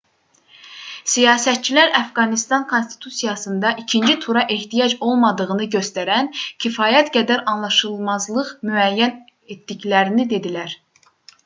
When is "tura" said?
4.25-4.43